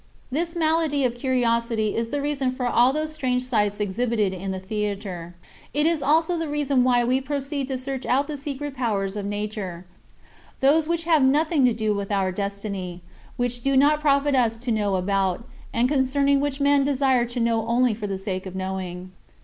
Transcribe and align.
This 0.31 0.55
malady 0.55 1.05
of 1.05 1.13
curiosity 1.13 1.95
is 1.95 2.09
the 2.09 2.23
reason 2.23 2.53
for 2.55 2.65
all 2.65 2.91
those 2.91 3.13
strange 3.13 3.43
sights 3.43 3.79
exhibited 3.79 4.33
in 4.33 4.49
the 4.49 4.59
theater. 4.59 5.35
It 5.75 5.85
is 5.85 6.01
also 6.01 6.39
the 6.39 6.47
reason 6.47 6.83
why 6.83 7.03
we 7.03 7.21
proceed 7.21 7.67
to 7.67 7.77
search 7.77 8.07
out 8.07 8.25
the 8.27 8.35
secret 8.35 8.75
powers 8.75 9.15
of 9.15 9.27
nature 9.27 9.85
those 10.59 10.87
which 10.87 11.03
have 11.03 11.21
nothing 11.21 11.65
to 11.65 11.73
do 11.75 11.93
with 11.93 12.11
our 12.11 12.31
destiny 12.31 13.03
which 13.37 13.61
do 13.61 13.77
not 13.77 14.01
profit 14.01 14.33
us 14.33 14.57
to 14.57 14.71
know 14.71 14.95
about, 14.95 15.47
and 15.71 15.87
concerning 15.87 16.39
which 16.39 16.59
men 16.59 16.83
desire 16.83 17.25
to 17.27 17.39
know 17.39 17.67
only 17.67 17.93
for 17.93 18.07
the 18.07 18.17
sake 18.17 18.47
of 18.47 18.55
knowing. 18.55 19.11